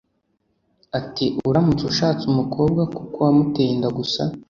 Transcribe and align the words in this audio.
Ati 0.99 1.25
“Uramutse 1.49 1.83
ushatse 1.91 2.23
umukobwa 2.31 2.81
kuko 2.97 3.17
wamuteye 3.25 3.69
inda 3.75 3.89
gusa 3.97 4.21